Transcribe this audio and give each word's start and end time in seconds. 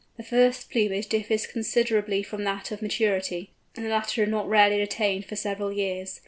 The 0.17 0.23
first 0.23 0.71
plumage 0.71 1.05
differs 1.09 1.45
considerably 1.45 2.23
from 2.23 2.43
that 2.43 2.71
of 2.71 2.81
maturity, 2.81 3.51
and 3.75 3.85
the 3.85 3.89
latter 3.91 4.23
is 4.23 4.29
not 4.29 4.49
rarely 4.49 4.81
attained 4.81 5.25
for 5.25 5.35
several 5.35 5.71
years. 5.71 6.19